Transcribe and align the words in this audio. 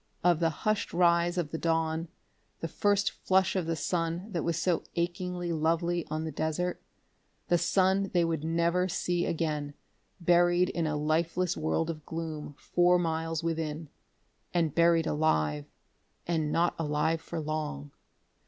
Of 0.23 0.39
the 0.39 0.49
hushed 0.49 0.93
rise 0.93 1.37
of 1.37 1.51
the 1.51 1.59
dawn, 1.59 2.07
the 2.59 2.67
first 2.67 3.11
flush 3.11 3.55
of 3.55 3.67
the 3.67 3.75
sun 3.75 4.31
that 4.31 4.43
was 4.43 4.57
so 4.59 4.81
achingly 4.95 5.53
lovely 5.53 6.07
on 6.09 6.23
the 6.25 6.31
desert. 6.31 6.81
The 7.49 7.59
sun 7.59 8.09
they 8.11 8.25
would 8.25 8.43
never 8.43 8.87
see 8.87 9.27
again, 9.27 9.75
buried 10.19 10.69
in 10.69 10.87
a 10.87 10.97
lifeless 10.97 11.55
world 11.55 11.91
of 11.91 12.03
gloom 12.03 12.55
four 12.57 12.97
miles 12.97 13.43
within.... 13.43 13.89
And 14.55 14.73
buried 14.73 15.05
alive 15.05 15.65
and 16.25 16.51
not 16.51 16.73
alive 16.79 17.21
for 17.21 17.39
long.... 17.39 17.91